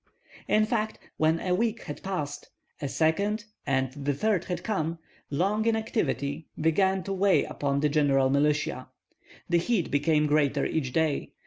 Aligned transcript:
In 0.47 0.65
fact, 0.65 0.97
when 1.17 1.39
a 1.39 1.53
week 1.53 1.83
had 1.83 2.01
passed, 2.01 2.49
a 2.81 2.87
second, 2.89 3.45
and 3.67 3.91
the 3.91 4.15
third 4.15 4.45
had 4.45 4.63
come, 4.63 4.97
long 5.29 5.67
inactivity 5.67 6.47
began 6.59 7.03
to 7.03 7.13
weigh 7.13 7.43
upon 7.43 7.81
the 7.81 7.87
general 7.89 8.31
militia. 8.31 8.89
The 9.47 9.59
heat 9.59 9.91
became 9.91 10.25
greater 10.25 10.65
each 10.65 10.91
day. 10.91 11.33